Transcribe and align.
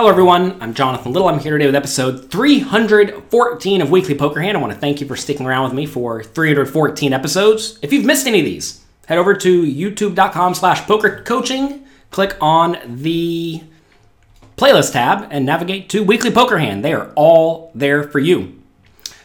Hello, 0.00 0.08
everyone. 0.08 0.56
I'm 0.62 0.72
Jonathan 0.72 1.12
Little. 1.12 1.28
I'm 1.28 1.40
here 1.40 1.52
today 1.52 1.66
with 1.66 1.74
episode 1.74 2.30
314 2.30 3.82
of 3.82 3.90
Weekly 3.90 4.14
Poker 4.14 4.40
Hand. 4.40 4.56
I 4.56 4.60
want 4.62 4.72
to 4.72 4.78
thank 4.78 4.98
you 4.98 5.06
for 5.06 5.14
sticking 5.14 5.44
around 5.44 5.64
with 5.64 5.72
me 5.74 5.84
for 5.84 6.24
314 6.24 7.12
episodes. 7.12 7.78
If 7.82 7.92
you've 7.92 8.06
missed 8.06 8.26
any 8.26 8.38
of 8.38 8.46
these, 8.46 8.82
head 9.04 9.18
over 9.18 9.34
to 9.34 9.62
youtube.com 9.62 10.54
slash 10.54 10.86
poker 10.86 11.22
coaching, 11.24 11.86
click 12.10 12.34
on 12.40 12.78
the 12.86 13.62
playlist 14.56 14.94
tab, 14.94 15.28
and 15.30 15.44
navigate 15.44 15.90
to 15.90 16.02
Weekly 16.02 16.30
Poker 16.30 16.56
Hand. 16.56 16.82
They 16.82 16.94
are 16.94 17.12
all 17.14 17.70
there 17.74 18.02
for 18.02 18.20
you. 18.20 18.59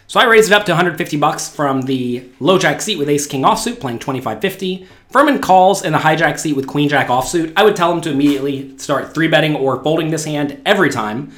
So 0.08 0.20
I 0.20 0.26
raised 0.26 0.52
it 0.52 0.54
up 0.54 0.66
to 0.66 0.72
150 0.72 1.18
bucks 1.18 1.50
from 1.50 1.84
the 1.84 2.30
low 2.40 2.60
jack 2.60 2.82
seat 2.82 2.98
with 2.98 3.10
ace 3.10 3.26
king 3.26 3.42
offsuit, 3.42 3.80
playing 3.80 4.00
2550. 4.00 4.88
Furman 5.10 5.40
calls 5.40 5.84
in 5.84 5.94
the 5.94 6.00
hijack 6.00 6.38
seat 6.38 6.54
with 6.54 6.68
queen 6.68 6.90
jack 6.90 7.08
offsuit. 7.08 7.54
I 7.56 7.64
would 7.64 7.76
tell 7.76 7.92
him 7.92 8.02
to 8.02 8.12
immediately 8.12 8.78
start 8.78 9.14
three 9.14 9.28
betting 9.28 9.56
or 9.56 9.82
folding 9.82 10.12
this 10.12 10.26
hand 10.26 10.62
every 10.66 10.92
time. 10.92 11.32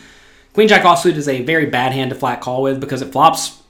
Queen 0.53 0.67
jack 0.67 0.83
offsuit 0.83 1.13
is 1.13 1.29
a 1.29 1.43
very 1.43 1.67
bad 1.67 1.93
hand 1.93 2.09
to 2.09 2.15
flat 2.15 2.41
call 2.41 2.61
with 2.61 2.81
because 2.81 3.01
it 3.01 3.11
flops 3.11 3.61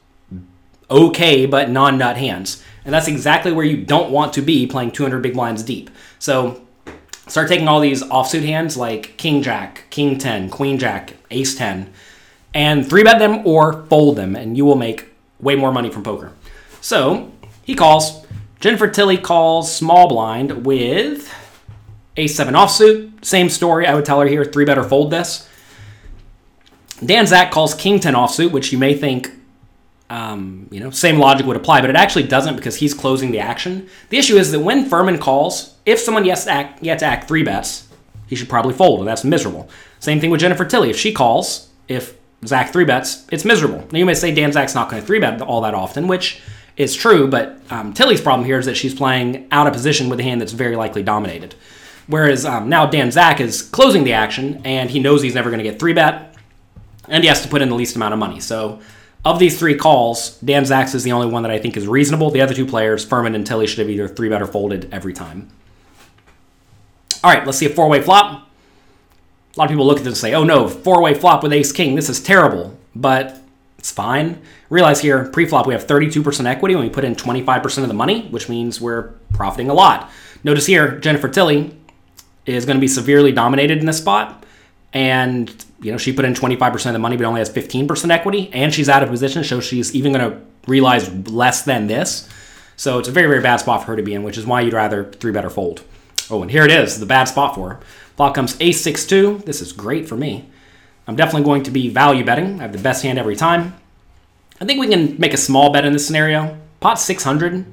okay 0.90 1.46
but 1.46 1.70
non 1.70 1.98
nut 1.98 2.18
hands. 2.18 2.64
And 2.84 2.94
that's 2.94 3.08
exactly 3.08 3.52
where 3.52 3.66
you 3.66 3.78
don't 3.78 4.12
want 4.12 4.34
to 4.34 4.42
be 4.42 4.66
playing 4.66 4.92
200 4.92 5.22
big 5.22 5.34
blinds 5.34 5.62
deep. 5.62 5.92
So 6.18 6.66
start 7.28 7.50
taking 7.50 7.68
all 7.68 7.82
these 7.82 8.02
offsuit 8.04 8.46
hands 8.46 8.78
like 8.78 9.18
king 9.18 9.44
jack, 9.44 9.86
king 9.92 10.18
10, 10.18 10.50
queen 10.50 10.80
jack, 10.80 11.14
ace 11.30 11.56
10 11.56 11.94
and 12.58 12.90
three 12.90 13.04
bet 13.04 13.20
them 13.20 13.46
or 13.46 13.86
fold 13.86 14.16
them, 14.16 14.36
and 14.36 14.58
you 14.58 14.66
will 14.66 14.76
make 14.76 15.10
way 15.40 15.56
more 15.56 15.72
money 15.72 15.92
from 15.92 16.04
poker. 16.04 16.34
So 16.82 17.32
he 17.64 17.76
calls. 17.76 18.26
Jennifer 18.60 18.88
Tilly 18.88 19.18
calls 19.18 19.74
small 19.74 20.10
blind 20.10 20.66
with 20.66 21.32
ace 22.18 22.36
seven 22.36 22.56
offsuit. 22.56 23.24
Same 23.24 23.50
story. 23.50 23.86
I 23.86 23.94
would 23.94 24.06
tell 24.06 24.20
her 24.20 24.28
here 24.28 24.44
three 24.44 24.66
bet 24.66 24.80
or 24.80 24.84
fold 24.84 25.12
this. 25.12 25.48
Dan 27.06 27.28
Zack 27.28 27.52
calls 27.52 27.76
king 27.76 28.00
ten 28.00 28.16
offsuit, 28.16 28.52
which 28.52 28.72
you 28.72 28.80
may 28.80 28.96
think, 28.96 29.30
um, 30.10 30.68
you 30.72 30.80
know, 30.80 30.90
same 30.90 31.20
logic 31.20 31.46
would 31.46 31.56
apply, 31.56 31.82
but 31.82 31.92
it 31.92 31.96
actually 31.96 32.24
doesn't 32.24 32.56
because 32.56 32.78
he's 32.78 32.96
closing 32.96 33.30
the 33.30 33.40
action. 33.40 33.88
The 34.10 34.18
issue 34.18 34.36
is 34.36 34.52
that 34.52 34.62
when 34.62 34.90
Furman 34.90 35.20
calls, 35.20 35.76
if 35.86 36.00
someone 36.00 36.24
to 36.24 36.32
act, 36.50 36.84
to 36.84 37.06
act 37.06 37.28
three 37.28 37.44
bets, 37.44 37.88
he 38.26 38.36
should 38.36 38.50
probably 38.50 38.74
fold, 38.74 38.98
and 39.00 39.08
that's 39.08 39.24
miserable. 39.24 39.70
Same 40.00 40.20
thing 40.20 40.32
with 40.32 40.42
Jennifer 40.42 40.66
Tilly. 40.66 40.90
If 40.90 40.98
she 40.98 41.14
calls, 41.14 41.70
if 41.88 42.16
Zack 42.46 42.72
three 42.72 42.86
bets, 42.86 43.26
it's 43.32 43.46
miserable. 43.46 43.88
Now 43.92 44.00
you 44.00 44.06
may 44.06 44.14
say 44.14 44.34
Dan 44.34 44.52
Zack's 44.52 44.76
not 44.76 44.90
going 44.90 45.02
to 45.02 45.06
three 45.08 45.20
bet 45.20 45.42
all 45.42 45.62
that 45.62 45.74
often, 45.74 46.08
which 46.08 46.42
is 46.76 46.96
true, 46.96 47.28
but 47.28 47.60
um, 47.72 47.94
Tilly's 47.94 48.22
problem 48.22 48.46
here 48.46 48.60
is 48.60 48.68
that 48.68 48.78
she's 48.78 48.94
playing 48.94 49.48
out 49.52 49.68
of 49.68 49.74
position 49.74 50.10
with 50.10 50.20
a 50.20 50.24
hand 50.24 50.40
that's 50.40 50.52
very 50.52 50.76
likely 50.76 51.02
dominated. 51.02 51.56
Whereas 52.06 52.46
um, 52.46 52.70
now 52.70 52.86
Dan 52.86 53.12
Zack 53.12 53.42
is 53.42 53.62
closing 53.62 54.04
the 54.04 54.14
action 54.14 54.62
and 54.64 54.90
he 54.90 55.00
knows 55.00 55.22
he's 55.22 55.36
never 55.36 55.50
going 55.50 55.58
to 55.58 55.70
get 55.70 55.80
three 55.80 55.94
bet 55.94 56.36
and 57.08 57.24
he 57.24 57.28
has 57.28 57.42
to 57.42 57.48
put 57.48 57.62
in 57.62 57.70
the 57.70 57.76
least 57.76 57.96
amount 57.96 58.14
of 58.14 58.20
money. 58.20 58.40
So 58.40 58.80
of 59.26 59.40
these 59.40 59.58
three 59.58 59.76
calls, 59.76 60.38
Dan 60.40 60.66
Zack's 60.66 60.94
is 60.94 61.04
the 61.04 61.12
only 61.12 61.28
one 61.28 61.44
that 61.44 61.52
I 61.52 61.60
think 61.60 61.76
is 61.76 61.88
reasonable. 61.88 62.32
The 62.32 62.42
other 62.42 62.54
two 62.54 62.66
players, 62.66 63.04
Furman 63.04 63.36
and 63.36 63.46
Tilly, 63.46 63.68
should 63.68 63.80
have 63.80 63.90
either 63.90 64.08
three 64.08 64.30
bet 64.30 64.42
or 64.42 64.48
folded 64.48 64.94
every 64.94 65.14
time. 65.14 65.50
All 67.24 67.34
right, 67.34 67.46
let's 67.46 67.58
see 67.58 67.66
a 67.66 67.70
four 67.70 67.90
way 67.90 68.02
flop. 68.02 68.47
A 69.58 69.60
lot 69.60 69.66
of 69.66 69.72
people 69.72 69.88
look 69.88 69.98
at 69.98 70.04
this 70.04 70.14
and 70.14 70.18
say, 70.18 70.34
oh 70.36 70.44
no, 70.44 70.68
four 70.68 71.02
way 71.02 71.16
flop 71.16 71.42
with 71.42 71.52
ace 71.52 71.72
king, 71.72 71.96
this 71.96 72.10
is 72.10 72.22
terrible. 72.22 72.78
But 72.96 73.42
it's 73.80 73.90
fine. 73.90 74.40
Realize 74.70 75.02
here, 75.02 75.26
pre 75.30 75.48
flop, 75.48 75.66
we 75.66 75.74
have 75.74 75.88
32% 75.88 76.46
equity 76.46 76.76
when 76.76 76.84
we 76.84 76.90
put 76.92 77.04
in 77.04 77.16
25% 77.16 77.82
of 77.82 77.88
the 77.88 77.94
money, 77.96 78.28
which 78.28 78.50
means 78.50 78.80
we're 78.80 79.14
profiting 79.34 79.70
a 79.70 79.74
lot. 79.74 80.12
Notice 80.44 80.68
here, 80.68 81.00
Jennifer 81.00 81.28
Tilly 81.28 81.76
is 82.46 82.66
going 82.66 82.78
to 82.78 82.82
be 82.82 82.88
severely 82.88 83.32
dominated 83.32 83.80
in 83.80 83.88
this 83.88 83.98
spot. 83.98 84.46
And, 84.94 85.66
you 85.82 85.92
know, 85.92 85.98
she 85.98 86.14
put 86.14 86.26
in 86.26 86.34
25% 86.34 86.86
of 86.86 86.94
the 86.94 87.00
money, 87.00 87.18
but 87.18 87.26
only 87.26 87.40
has 87.40 87.50
15% 87.50 88.12
equity. 88.12 88.52
And 88.54 88.74
she's 88.74 88.90
out 88.90 89.02
of 89.02 89.10
position, 89.10 89.44
so 89.44 89.60
she's 89.60 89.96
even 89.96 90.14
going 90.14 90.32
to 90.32 90.42
realize 90.68 91.12
less 91.30 91.64
than 91.64 91.88
this. 91.88 92.30
So 92.76 93.00
it's 93.00 93.08
a 93.08 93.12
very, 93.12 93.28
very 93.28 93.42
bad 93.42 93.58
spot 93.58 93.82
for 93.82 93.88
her 93.88 93.96
to 93.96 94.04
be 94.04 94.14
in, 94.14 94.22
which 94.22 94.38
is 94.38 94.46
why 94.46 94.62
you'd 94.62 94.74
rather 94.74 95.06
three 95.06 95.32
better 95.32 95.50
fold. 95.50 95.82
Oh, 96.30 96.42
and 96.42 96.52
here 96.52 96.66
it 96.66 96.72
is, 96.72 97.00
the 97.00 97.06
bad 97.06 97.26
spot 97.26 97.56
for. 97.56 97.80
Flop 98.16 98.36
comes 98.36 98.58
ace 98.60 98.82
6 98.82 99.06
2. 99.06 99.44
This 99.46 99.62
is 99.62 99.72
great 99.72 100.08
for 100.08 100.18
me. 100.18 100.50
I'm 101.08 101.16
definitely 101.16 101.46
going 101.46 101.64
to 101.64 101.72
be 101.72 101.90
value 101.90 102.26
betting. 102.26 102.60
I 102.60 102.64
have 102.64 102.74
the 102.74 102.80
best 102.80 103.04
hand 103.04 103.18
every 103.18 103.36
time. 103.36 103.76
I 104.60 104.66
think 104.66 104.80
we 104.80 104.88
can 104.88 105.20
make 105.20 105.34
a 105.34 105.38
small 105.38 105.72
bet 105.72 105.86
in 105.86 105.94
this 105.94 106.06
scenario. 106.06 106.58
Pot 106.80 107.00
600. 107.00 107.66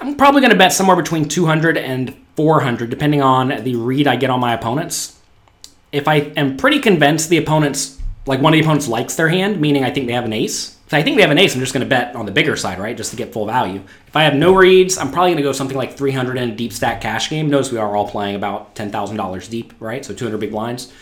I'm 0.00 0.16
probably 0.16 0.40
going 0.40 0.52
to 0.52 0.58
bet 0.58 0.72
somewhere 0.72 0.96
between 0.96 1.28
200 1.28 1.76
and 1.76 2.16
400, 2.36 2.90
depending 2.90 3.22
on 3.22 3.62
the 3.62 3.76
read 3.76 4.06
I 4.06 4.16
get 4.16 4.30
on 4.30 4.40
my 4.40 4.54
opponents. 4.54 5.20
If 5.92 6.08
I 6.08 6.32
am 6.36 6.56
pretty 6.56 6.80
convinced 6.80 7.28
the 7.28 7.38
opponents, 7.38 8.00
like 8.26 8.40
one 8.40 8.52
of 8.52 8.58
the 8.58 8.64
opponents 8.64 8.88
likes 8.88 9.14
their 9.14 9.28
hand, 9.28 9.60
meaning 9.60 9.84
I 9.84 9.90
think 9.90 10.06
they 10.06 10.12
have 10.12 10.24
an 10.24 10.32
ace, 10.32 10.78
if 10.94 11.00
I 11.00 11.02
think 11.02 11.16
we 11.16 11.22
have 11.22 11.30
an 11.30 11.38
ace, 11.38 11.54
I'm 11.54 11.60
just 11.60 11.74
going 11.74 11.84
to 11.84 11.88
bet 11.88 12.14
on 12.14 12.24
the 12.24 12.32
bigger 12.32 12.56
side, 12.56 12.78
right? 12.78 12.96
Just 12.96 13.10
to 13.10 13.16
get 13.16 13.32
full 13.32 13.46
value. 13.46 13.82
If 14.06 14.14
I 14.14 14.22
have 14.22 14.34
no 14.34 14.54
reads, 14.54 14.96
I'm 14.96 15.10
probably 15.10 15.30
going 15.30 15.38
to 15.38 15.42
go 15.42 15.52
something 15.52 15.76
like 15.76 15.96
300 15.96 16.36
in 16.36 16.50
a 16.50 16.54
deep 16.54 16.72
stack 16.72 17.00
cash 17.00 17.30
game. 17.30 17.50
Notice 17.50 17.72
we 17.72 17.78
are 17.78 17.96
all 17.96 18.08
playing 18.08 18.36
about 18.36 18.76
$10,000 18.76 19.50
deep, 19.50 19.74
right? 19.80 20.04
So 20.04 20.14
200 20.14 20.38
big 20.38 20.52
blinds. 20.52 20.92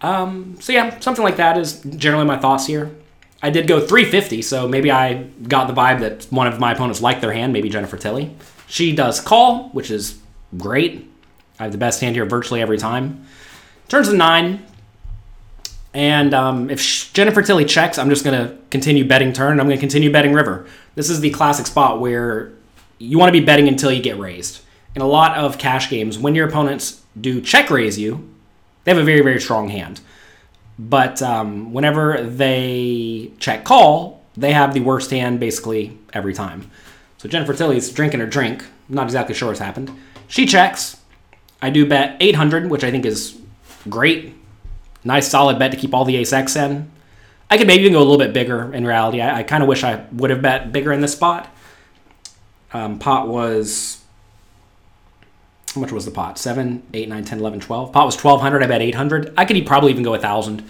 Um, 0.00 0.56
so 0.58 0.72
yeah, 0.72 0.98
something 1.00 1.22
like 1.22 1.36
that 1.36 1.58
is 1.58 1.82
generally 1.82 2.24
my 2.24 2.38
thoughts 2.38 2.66
here. 2.66 2.94
I 3.42 3.50
did 3.50 3.66
go 3.66 3.78
350, 3.78 4.40
so 4.40 4.66
maybe 4.66 4.90
I 4.90 5.24
got 5.48 5.66
the 5.66 5.74
vibe 5.74 6.00
that 6.00 6.24
one 6.32 6.46
of 6.46 6.58
my 6.58 6.72
opponents 6.72 7.02
liked 7.02 7.20
their 7.20 7.32
hand, 7.32 7.52
maybe 7.52 7.68
Jennifer 7.68 7.98
Tilly. 7.98 8.34
She 8.66 8.94
does 8.94 9.20
call, 9.20 9.68
which 9.70 9.90
is 9.90 10.18
great. 10.56 11.10
I 11.60 11.64
have 11.64 11.72
the 11.72 11.78
best 11.78 12.00
hand 12.00 12.16
here 12.16 12.24
virtually 12.24 12.62
every 12.62 12.78
time. 12.78 13.26
Turns 13.88 14.08
to 14.08 14.16
nine. 14.16 14.64
And 15.94 16.34
um, 16.34 16.70
if 16.70 17.12
Jennifer 17.12 17.40
Tilly 17.40 17.64
checks, 17.64 17.98
I'm 17.98 18.10
just 18.10 18.24
going 18.24 18.46
to 18.46 18.56
continue 18.70 19.06
betting 19.06 19.32
turn. 19.32 19.52
and 19.52 19.60
I'm 19.60 19.68
going 19.68 19.78
to 19.78 19.80
continue 19.80 20.10
betting 20.10 20.32
river. 20.32 20.66
This 20.96 21.08
is 21.08 21.20
the 21.20 21.30
classic 21.30 21.66
spot 21.66 22.00
where 22.00 22.52
you 22.98 23.18
want 23.18 23.32
to 23.32 23.40
be 23.40 23.44
betting 23.44 23.68
until 23.68 23.92
you 23.92 24.02
get 24.02 24.18
raised. 24.18 24.60
In 24.96 25.02
a 25.02 25.06
lot 25.06 25.36
of 25.36 25.56
cash 25.56 25.88
games, 25.90 26.18
when 26.18 26.34
your 26.34 26.48
opponents 26.48 27.02
do 27.20 27.40
check 27.40 27.70
raise 27.70 27.98
you, 27.98 28.28
they 28.82 28.90
have 28.90 29.00
a 29.00 29.04
very, 29.04 29.20
very 29.20 29.40
strong 29.40 29.68
hand. 29.68 30.00
But 30.78 31.22
um, 31.22 31.72
whenever 31.72 32.22
they 32.22 33.30
check 33.38 33.64
call, 33.64 34.24
they 34.36 34.52
have 34.52 34.74
the 34.74 34.80
worst 34.80 35.10
hand 35.10 35.38
basically 35.38 35.96
every 36.12 36.34
time. 36.34 36.70
So 37.18 37.28
Jennifer 37.28 37.54
Tilly's 37.54 37.90
drinking 37.92 38.20
her 38.20 38.26
drink. 38.26 38.64
I'm 38.88 38.96
not 38.96 39.04
exactly 39.04 39.34
sure 39.34 39.48
what's 39.48 39.60
happened. 39.60 39.90
She 40.26 40.46
checks. 40.46 40.96
I 41.62 41.70
do 41.70 41.86
bet 41.86 42.16
800, 42.20 42.68
which 42.68 42.84
I 42.84 42.90
think 42.90 43.06
is 43.06 43.38
great. 43.88 44.34
Nice 45.04 45.28
solid 45.28 45.58
bet 45.58 45.70
to 45.70 45.76
keep 45.76 45.94
all 45.94 46.04
the 46.04 46.16
ace 46.16 46.32
X 46.32 46.56
in. 46.56 46.90
I 47.50 47.58
could 47.58 47.66
maybe 47.66 47.82
even 47.82 47.92
go 47.92 47.98
a 47.98 48.00
little 48.00 48.18
bit 48.18 48.32
bigger 48.32 48.72
in 48.72 48.86
reality. 48.86 49.20
I, 49.20 49.40
I 49.40 49.42
kind 49.42 49.62
of 49.62 49.68
wish 49.68 49.84
I 49.84 50.04
would 50.12 50.30
have 50.30 50.42
bet 50.42 50.72
bigger 50.72 50.92
in 50.92 51.00
this 51.00 51.12
spot. 51.12 51.48
Um, 52.72 52.98
pot 52.98 53.28
was. 53.28 54.00
How 55.74 55.80
much 55.80 55.92
was 55.92 56.04
the 56.04 56.10
pot? 56.10 56.38
7, 56.38 56.82
8, 56.94 57.08
9, 57.08 57.24
10, 57.24 57.38
11, 57.40 57.60
12. 57.60 57.92
Pot 57.92 58.06
was 58.06 58.16
1200. 58.16 58.62
I 58.62 58.66
bet 58.66 58.80
800. 58.80 59.34
I 59.36 59.44
could 59.44 59.66
probably 59.66 59.90
even 59.90 60.04
go 60.04 60.12
1000. 60.12 60.64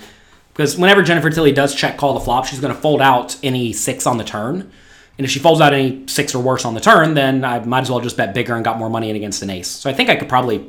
Because 0.52 0.78
whenever 0.78 1.02
Jennifer 1.02 1.30
Tilly 1.30 1.52
does 1.52 1.74
check 1.74 1.96
call 1.98 2.14
the 2.14 2.20
flop, 2.20 2.46
she's 2.46 2.60
going 2.60 2.74
to 2.74 2.80
fold 2.80 3.02
out 3.02 3.36
any 3.42 3.72
six 3.72 4.06
on 4.06 4.18
the 4.18 4.24
turn. 4.24 4.70
And 5.18 5.24
if 5.24 5.30
she 5.30 5.38
folds 5.38 5.60
out 5.60 5.72
any 5.72 6.06
six 6.06 6.34
or 6.34 6.42
worse 6.42 6.64
on 6.64 6.74
the 6.74 6.80
turn, 6.80 7.14
then 7.14 7.44
I 7.44 7.60
might 7.60 7.80
as 7.80 7.90
well 7.90 8.00
just 8.00 8.16
bet 8.16 8.34
bigger 8.34 8.54
and 8.54 8.64
got 8.64 8.78
more 8.78 8.90
money 8.90 9.10
in 9.10 9.16
against 9.16 9.42
an 9.42 9.50
ace. 9.50 9.68
So 9.68 9.90
I 9.90 9.92
think 9.92 10.10
I 10.10 10.16
could 10.16 10.28
probably 10.28 10.64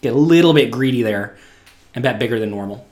get 0.00 0.12
a 0.12 0.18
little 0.18 0.52
bit 0.52 0.70
greedy 0.70 1.02
there 1.02 1.36
and 1.94 2.02
bet 2.02 2.18
bigger 2.18 2.38
than 2.38 2.50
normal. 2.50 2.86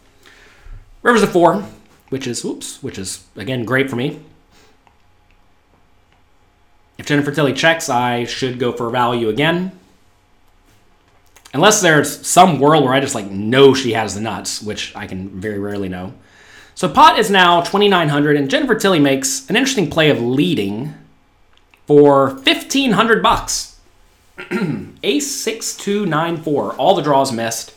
River's 1.05 1.23
a 1.23 1.27
four, 1.27 1.63
which 2.09 2.27
is 2.27 2.45
oops, 2.45 2.83
which 2.83 2.99
is 2.99 3.25
again 3.37 3.65
great 3.67 3.91
for 3.91 3.97
me. 3.97 4.21
If 6.97 7.07
Jennifer 7.07 7.31
Tilly 7.31 7.53
checks, 7.53 7.91
I 7.91 8.25
should 8.25 8.59
go 8.59 8.73
for 8.73 8.89
a 8.89 8.91
value 8.91 9.29
again. 9.29 9.79
Unless 11.53 11.83
there's 11.83 12.27
some 12.27 12.59
world 12.59 12.85
where 12.85 12.95
I 12.95 13.01
just 13.01 13.15
like 13.15 13.31
know 13.31 13.75
she 13.75 13.93
has 13.93 14.15
the 14.15 14.23
nuts, 14.23 14.63
which 14.63 14.97
I 14.97 15.07
can 15.07 15.29
very 15.29 15.59
rarely 15.59 15.91
know. 15.91 16.15
So 16.75 16.89
pot 16.89 17.19
is 17.19 17.31
now 17.31 17.61
2900 17.61 18.37
and 18.37 18.49
Jennifer 18.49 18.75
Tilly 18.75 18.99
makes 18.99 19.49
an 19.51 19.57
interesting 19.57 19.91
play 19.91 20.09
of 20.09 20.23
leading 20.23 20.95
for 21.87 22.31
1500 22.31 23.23
bucks. 23.23 23.79
Ace 25.03 25.31
6294. 25.31 26.73
All 26.77 26.95
the 26.95 27.03
draws 27.03 27.31
missed. 27.31 27.74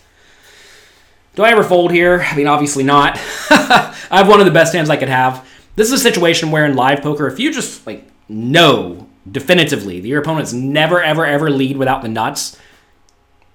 Do 1.38 1.44
I 1.44 1.52
ever 1.52 1.64
fold 1.64 1.92
here? 1.92 2.26
I 2.28 2.36
mean, 2.36 2.48
obviously 2.48 2.84
not. 2.84 3.20
I 3.52 3.94
have 4.10 4.28
one 4.28 4.40
of 4.40 4.48
the 4.48 4.52
best 4.52 4.74
hands 4.74 4.90
I 4.90 4.98
could 4.98 5.08
have. 5.08 5.48
This 5.76 5.92
is 5.92 5.94
a 5.94 6.04
situation 6.04 6.50
where 6.50 6.66
in 6.66 6.76
live 6.76 7.04
poker, 7.04 7.28
if 7.28 7.40
you 7.40 7.54
just 7.54 7.86
like 7.86 8.08
know 8.28 9.08
definitively 9.32 10.00
that 10.00 10.08
your 10.08 10.20
opponents 10.20 10.52
never, 10.52 11.00
ever, 11.00 11.28
ever 11.28 11.52
lead 11.52 11.78
without 11.78 12.02
the 12.02 12.08
nuts, 12.08 12.58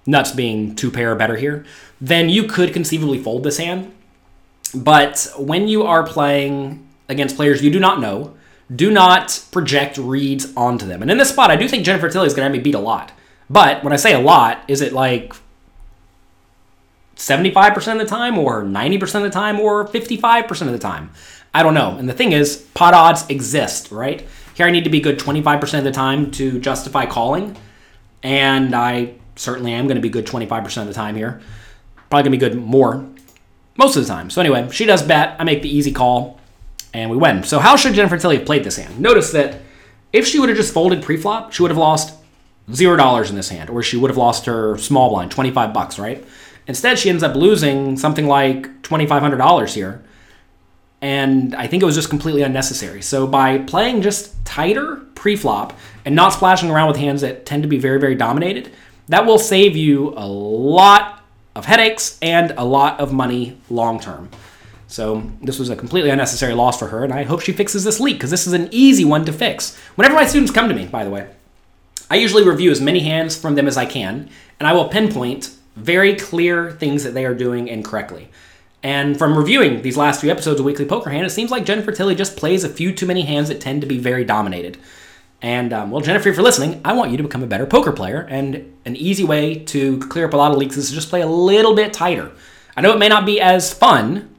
nuts 0.05 0.31
being 0.31 0.75
two 0.75 0.91
pair 0.91 1.11
or 1.11 1.15
better 1.15 1.35
here, 1.35 1.65
then 1.99 2.29
you 2.29 2.45
could 2.45 2.71
conceivably 2.71 3.21
fold 3.21 3.43
this 3.43 3.57
hand. 3.57 3.93
But 4.73 5.27
when 5.37 5.67
you 5.67 5.83
are 5.83 6.03
playing 6.03 6.87
against 7.09 7.35
players 7.35 7.61
you 7.61 7.69
do 7.69 7.81
not 7.81 7.99
know, 7.99 8.33
do 8.73 8.91
not 8.91 9.43
project 9.51 9.97
reads 9.97 10.53
onto 10.55 10.87
them. 10.87 11.01
And 11.01 11.11
in 11.11 11.17
this 11.17 11.31
spot, 11.31 11.51
I 11.51 11.57
do 11.57 11.67
think 11.67 11.83
Jennifer 11.83 12.09
Tilly 12.09 12.27
is 12.27 12.33
going 12.33 12.43
to 12.49 12.55
have 12.55 12.57
me 12.57 12.63
beat 12.63 12.75
a 12.75 12.79
lot. 12.79 13.11
But 13.49 13.83
when 13.83 13.91
I 13.91 13.97
say 13.97 14.13
a 14.13 14.19
lot, 14.19 14.63
is 14.69 14.79
it 14.79 14.93
like 14.93 15.33
75% 17.15 17.93
of 17.93 17.99
the 17.99 18.05
time, 18.05 18.37
or 18.37 18.63
90% 18.63 19.15
of 19.15 19.23
the 19.23 19.29
time, 19.29 19.59
or 19.59 19.87
55% 19.87 20.61
of 20.61 20.71
the 20.71 20.79
time. 20.79 21.11
I 21.53 21.63
don't 21.63 21.73
know. 21.73 21.97
And 21.97 22.09
the 22.09 22.13
thing 22.13 22.31
is, 22.31 22.57
pot 22.73 22.93
odds 22.93 23.29
exist, 23.29 23.91
right? 23.91 24.25
Here 24.55 24.65
I 24.65 24.71
need 24.71 24.83
to 24.83 24.89
be 24.89 24.99
good 24.99 25.19
25% 25.19 25.77
of 25.77 25.83
the 25.83 25.91
time 25.91 26.31
to 26.31 26.59
justify 26.59 27.05
calling. 27.05 27.55
And 28.23 28.73
I 28.75 29.13
certainly 29.35 29.73
am 29.73 29.85
going 29.85 29.95
to 29.95 30.01
be 30.01 30.09
good 30.09 30.25
25% 30.25 30.81
of 30.81 30.87
the 30.87 30.93
time 30.93 31.15
here. 31.15 31.41
Probably 32.09 32.29
going 32.29 32.39
to 32.39 32.47
be 32.47 32.55
good 32.55 32.55
more 32.55 33.05
most 33.77 33.95
of 33.95 34.03
the 34.03 34.09
time. 34.09 34.29
So 34.29 34.41
anyway, 34.41 34.69
she 34.71 34.85
does 34.85 35.01
bet. 35.03 35.35
I 35.39 35.43
make 35.43 35.61
the 35.61 35.75
easy 35.75 35.91
call, 35.91 36.39
and 36.93 37.09
we 37.09 37.17
win. 37.17 37.43
So 37.43 37.59
how 37.59 37.75
should 37.75 37.93
Jennifer 37.93 38.17
Tilly 38.17 38.37
have 38.37 38.45
played 38.45 38.63
this 38.63 38.77
hand? 38.77 38.99
Notice 38.99 39.31
that 39.31 39.61
if 40.11 40.27
she 40.27 40.39
would 40.39 40.49
have 40.49 40.57
just 40.57 40.73
folded 40.73 41.03
pre-flop, 41.03 41.53
she 41.53 41.63
would 41.63 41.71
have 41.71 41.77
lost 41.77 42.15
zero 42.71 42.95
dollars 42.95 43.29
in 43.29 43.35
this 43.35 43.49
hand, 43.49 43.69
or 43.69 43.81
she 43.83 43.97
would 43.97 44.09
have 44.09 44.17
lost 44.17 44.45
her 44.45 44.77
small 44.77 45.09
blind, 45.09 45.31
25 45.31 45.73
bucks, 45.73 45.99
right? 45.99 46.23
Instead, 46.67 46.97
she 46.97 47.09
ends 47.09 47.23
up 47.23 47.35
losing 47.35 47.97
something 47.97 48.27
like 48.27 48.81
$2,500 48.83 49.73
here. 49.73 50.03
And 51.01 51.53
I 51.55 51.67
think 51.67 51.83
it 51.83 51.85
was 51.85 51.95
just 51.95 52.09
completely 52.09 52.43
unnecessary. 52.43 53.01
So 53.01 53.27
by 53.27 53.57
playing 53.57 54.01
just 54.01 54.45
tighter 54.45 54.95
pre-flop 55.15 55.77
and 56.05 56.15
not 56.15 56.31
splashing 56.31 56.69
around 56.69 56.87
with 56.87 56.97
hands 56.97 57.21
that 57.21 57.45
tend 57.45 57.63
to 57.63 57.69
be 57.69 57.77
very, 57.77 57.99
very 57.99 58.15
dominated, 58.15 58.71
that 59.09 59.25
will 59.25 59.39
save 59.39 59.75
you 59.75 60.13
a 60.15 60.25
lot 60.25 61.21
of 61.55 61.65
headaches 61.65 62.17
and 62.21 62.51
a 62.51 62.63
lot 62.63 62.99
of 62.99 63.11
money 63.11 63.57
long 63.69 63.99
term. 63.99 64.29
So 64.87 65.29
this 65.41 65.59
was 65.59 65.69
a 65.69 65.75
completely 65.75 66.09
unnecessary 66.09 66.53
loss 66.53 66.79
for 66.79 66.87
her, 66.87 67.03
and 67.03 67.11
I 67.11 67.23
hope 67.23 67.41
she 67.41 67.51
fixes 67.51 67.83
this 67.83 67.99
leak 67.99 68.17
because 68.17 68.31
this 68.31 68.47
is 68.47 68.53
an 68.53 68.69
easy 68.71 69.03
one 69.03 69.25
to 69.25 69.33
fix. 69.33 69.75
Whenever 69.95 70.15
my 70.15 70.25
students 70.25 70.51
come 70.51 70.69
to 70.69 70.75
me, 70.75 70.85
by 70.85 71.03
the 71.03 71.09
way, 71.09 71.27
I 72.09 72.15
usually 72.15 72.47
review 72.47 72.69
as 72.69 72.79
many 72.79 72.99
hands 72.99 73.35
from 73.35 73.55
them 73.55 73.67
as 73.67 73.75
I 73.75 73.85
can, 73.85 74.29
and 74.59 74.67
I 74.67 74.73
will 74.73 74.87
pinpoint 74.87 75.49
very 75.75 76.15
clear 76.15 76.71
things 76.71 77.03
that 77.03 77.13
they 77.13 77.25
are 77.25 77.33
doing 77.33 77.67
incorrectly. 77.67 78.29
And 78.83 79.17
from 79.17 79.37
reviewing 79.37 79.81
these 79.81 79.95
last 79.95 80.19
few 80.19 80.29
episodes 80.29 80.59
of 80.59 80.65
Weekly 80.65 80.85
Poker 80.85 81.09
Hand, 81.09 81.25
it 81.25 81.29
seems 81.29 81.51
like 81.51 81.65
Jennifer 81.65 81.91
Tilly 81.91 82.15
just 82.15 82.35
plays 82.35 82.63
a 82.63 82.69
few 82.69 82.93
too 82.93 83.05
many 83.05 83.21
hands 83.21 83.47
that 83.47 83.61
tend 83.61 83.81
to 83.81 83.87
be 83.87 83.97
very 83.97 84.25
dominated. 84.25 84.77
And 85.41 85.73
um, 85.73 85.91
well, 85.91 86.01
Jennifer, 86.01 86.29
if 86.29 86.35
you're 86.35 86.43
listening, 86.43 86.81
I 86.83 86.93
want 86.93 87.11
you 87.11 87.17
to 87.17 87.23
become 87.23 87.43
a 87.43 87.47
better 87.47 87.65
poker 87.65 87.91
player. 87.91 88.27
And 88.29 88.73
an 88.85 88.95
easy 88.95 89.23
way 89.23 89.55
to 89.55 89.99
clear 89.99 90.25
up 90.25 90.33
a 90.33 90.37
lot 90.37 90.51
of 90.51 90.57
leaks 90.57 90.77
is 90.77 90.89
to 90.89 90.95
just 90.95 91.09
play 91.09 91.21
a 91.21 91.27
little 91.27 91.75
bit 91.75 91.93
tighter. 91.93 92.31
I 92.75 92.81
know 92.81 92.91
it 92.91 92.99
may 92.99 93.07
not 93.07 93.25
be 93.25 93.39
as 93.39 93.73
fun, 93.73 94.35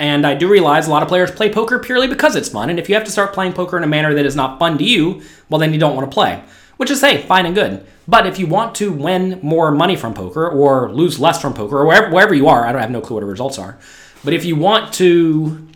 and 0.00 0.26
I 0.26 0.34
do 0.34 0.48
realize 0.48 0.86
a 0.86 0.90
lot 0.90 1.02
of 1.02 1.08
players 1.08 1.30
play 1.30 1.52
poker 1.52 1.78
purely 1.78 2.08
because 2.08 2.36
it's 2.36 2.48
fun. 2.48 2.70
And 2.70 2.78
if 2.78 2.88
you 2.88 2.94
have 2.94 3.04
to 3.04 3.10
start 3.10 3.32
playing 3.32 3.52
poker 3.52 3.76
in 3.76 3.84
a 3.84 3.88
manner 3.88 4.14
that 4.14 4.26
is 4.26 4.36
not 4.36 4.58
fun 4.58 4.78
to 4.78 4.84
you, 4.84 5.22
well, 5.48 5.58
then 5.60 5.72
you 5.72 5.78
don't 5.78 5.94
want 5.94 6.10
to 6.10 6.14
play, 6.14 6.42
which 6.76 6.90
is, 6.90 7.00
hey, 7.00 7.22
fine 7.22 7.46
and 7.46 7.54
good. 7.54 7.86
But 8.06 8.26
if 8.26 8.38
you 8.38 8.46
want 8.46 8.74
to 8.76 8.92
win 8.92 9.40
more 9.42 9.70
money 9.70 9.96
from 9.96 10.14
poker 10.14 10.48
or 10.48 10.92
lose 10.92 11.18
less 11.18 11.40
from 11.40 11.54
poker 11.54 11.78
or 11.78 11.86
wherever, 11.86 12.10
wherever 12.10 12.34
you 12.34 12.48
are, 12.48 12.66
I 12.66 12.72
don't 12.72 12.80
have 12.80 12.90
no 12.90 13.00
clue 13.00 13.16
what 13.16 13.20
the 13.20 13.26
results 13.26 13.58
are. 13.58 13.78
But 14.22 14.34
if 14.34 14.44
you 14.44 14.56
want 14.56 14.92
to 14.94 15.66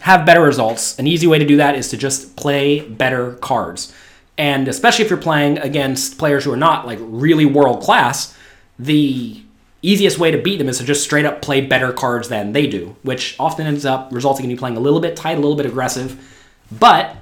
have 0.00 0.26
better 0.26 0.42
results, 0.42 0.98
an 0.98 1.06
easy 1.06 1.26
way 1.26 1.38
to 1.38 1.46
do 1.46 1.56
that 1.56 1.74
is 1.74 1.88
to 1.90 1.96
just 1.96 2.36
play 2.36 2.80
better 2.80 3.32
cards. 3.34 3.94
And 4.36 4.68
especially 4.68 5.04
if 5.04 5.10
you're 5.10 5.18
playing 5.18 5.58
against 5.58 6.18
players 6.18 6.44
who 6.44 6.52
are 6.52 6.56
not 6.56 6.86
like 6.86 6.98
really 7.02 7.44
world 7.44 7.82
class, 7.82 8.36
the 8.78 9.42
easiest 9.82 10.18
way 10.18 10.30
to 10.30 10.38
beat 10.38 10.58
them 10.58 10.68
is 10.68 10.78
to 10.78 10.84
just 10.84 11.02
straight 11.02 11.24
up 11.24 11.42
play 11.42 11.60
better 11.60 11.92
cards 11.92 12.28
than 12.28 12.52
they 12.52 12.66
do, 12.66 12.96
which 13.02 13.36
often 13.38 13.66
ends 13.66 13.84
up 13.84 14.08
resulting 14.12 14.44
in 14.44 14.50
you 14.50 14.56
playing 14.56 14.76
a 14.76 14.80
little 14.80 15.00
bit 15.00 15.16
tight, 15.16 15.38
a 15.38 15.40
little 15.40 15.56
bit 15.56 15.66
aggressive. 15.66 16.34
But 16.70 17.16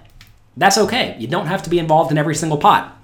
that's 0.56 0.78
okay. 0.78 1.16
You 1.18 1.26
don't 1.26 1.46
have 1.46 1.62
to 1.64 1.70
be 1.70 1.78
involved 1.78 2.10
in 2.10 2.18
every 2.18 2.34
single 2.34 2.58
pot. 2.58 2.95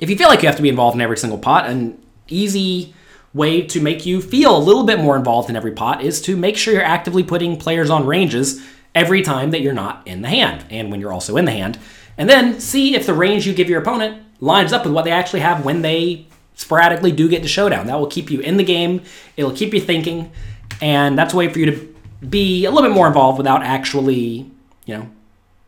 If 0.00 0.10
you 0.10 0.16
feel 0.16 0.28
like 0.28 0.42
you 0.42 0.48
have 0.48 0.56
to 0.56 0.62
be 0.62 0.68
involved 0.68 0.94
in 0.94 1.00
every 1.00 1.16
single 1.16 1.38
pot, 1.38 1.66
an 1.66 2.00
easy 2.28 2.94
way 3.34 3.62
to 3.62 3.80
make 3.80 4.06
you 4.06 4.20
feel 4.20 4.56
a 4.56 4.58
little 4.58 4.84
bit 4.84 4.98
more 4.98 5.16
involved 5.16 5.50
in 5.50 5.56
every 5.56 5.72
pot 5.72 6.02
is 6.02 6.20
to 6.22 6.36
make 6.36 6.56
sure 6.56 6.74
you're 6.74 6.82
actively 6.82 7.22
putting 7.22 7.56
players 7.56 7.90
on 7.90 8.06
ranges 8.06 8.64
every 8.94 9.22
time 9.22 9.50
that 9.50 9.60
you're 9.60 9.72
not 9.72 10.06
in 10.06 10.22
the 10.22 10.28
hand 10.28 10.64
and 10.70 10.90
when 10.90 11.00
you're 11.00 11.12
also 11.12 11.36
in 11.36 11.44
the 11.44 11.52
hand. 11.52 11.78
And 12.16 12.28
then 12.28 12.58
see 12.60 12.94
if 12.94 13.06
the 13.06 13.14
range 13.14 13.46
you 13.46 13.54
give 13.54 13.68
your 13.68 13.80
opponent 13.80 14.22
lines 14.40 14.72
up 14.72 14.84
with 14.84 14.94
what 14.94 15.04
they 15.04 15.10
actually 15.10 15.40
have 15.40 15.64
when 15.64 15.82
they 15.82 16.26
sporadically 16.54 17.12
do 17.12 17.28
get 17.28 17.42
to 17.42 17.48
showdown. 17.48 17.86
That 17.86 17.98
will 17.98 18.08
keep 18.08 18.30
you 18.30 18.40
in 18.40 18.56
the 18.56 18.64
game, 18.64 19.02
it'll 19.36 19.52
keep 19.52 19.72
you 19.72 19.80
thinking, 19.80 20.32
and 20.80 21.16
that's 21.16 21.34
a 21.34 21.36
way 21.36 21.48
for 21.48 21.58
you 21.58 21.66
to 21.66 21.94
be 22.28 22.64
a 22.64 22.70
little 22.70 22.88
bit 22.88 22.94
more 22.94 23.06
involved 23.06 23.38
without 23.38 23.62
actually, 23.62 24.50
you 24.84 24.96
know, 24.96 25.08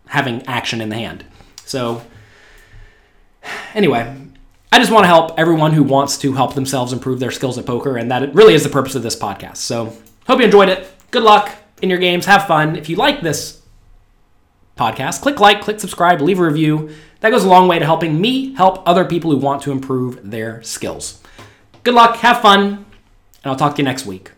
having 0.06 0.44
action 0.46 0.80
in 0.80 0.88
the 0.88 0.96
hand. 0.96 1.24
So, 1.64 2.02
anyway, 3.74 4.16
I 4.72 4.78
just 4.78 4.90
want 4.90 5.04
to 5.04 5.08
help 5.08 5.38
everyone 5.38 5.72
who 5.72 5.82
wants 5.82 6.18
to 6.18 6.32
help 6.32 6.54
themselves 6.54 6.92
improve 6.92 7.20
their 7.20 7.30
skills 7.30 7.58
at 7.58 7.66
poker, 7.66 7.96
and 7.96 8.10
that 8.10 8.34
really 8.34 8.54
is 8.54 8.62
the 8.62 8.68
purpose 8.68 8.94
of 8.94 9.02
this 9.02 9.16
podcast. 9.16 9.58
So, 9.58 9.96
hope 10.26 10.38
you 10.38 10.44
enjoyed 10.44 10.68
it. 10.68 10.88
Good 11.10 11.22
luck 11.22 11.50
in 11.82 11.90
your 11.90 11.98
games. 11.98 12.26
Have 12.26 12.46
fun. 12.46 12.76
If 12.76 12.88
you 12.88 12.96
like 12.96 13.20
this 13.20 13.62
podcast, 14.76 15.22
click 15.22 15.40
like, 15.40 15.60
click 15.60 15.80
subscribe, 15.80 16.20
leave 16.20 16.38
a 16.38 16.44
review. 16.44 16.90
That 17.20 17.30
goes 17.30 17.44
a 17.44 17.48
long 17.48 17.68
way 17.68 17.78
to 17.78 17.84
helping 17.84 18.20
me 18.20 18.54
help 18.54 18.82
other 18.88 19.04
people 19.04 19.30
who 19.30 19.36
want 19.36 19.62
to 19.62 19.72
improve 19.72 20.30
their 20.30 20.62
skills. 20.62 21.20
Good 21.82 21.94
luck, 21.94 22.16
have 22.18 22.40
fun, 22.40 22.62
and 22.62 22.86
I'll 23.44 23.56
talk 23.56 23.74
to 23.74 23.82
you 23.82 23.84
next 23.84 24.06
week. 24.06 24.30